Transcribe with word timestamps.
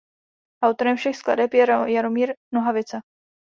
Autorem 0.63 0.95
všech 0.97 1.17
skladeb 1.17 1.53
je 1.53 1.65
Jaromír 1.91 2.33
Nohavica. 2.53 2.99